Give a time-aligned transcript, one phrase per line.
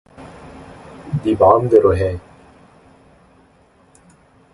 [1.23, 2.19] 네 마음대로 해.